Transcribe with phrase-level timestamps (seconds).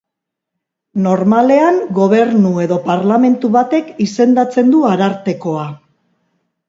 [1.07, 5.69] Normalean gobernu edo parlamentu batek izendatzen du arartekoa.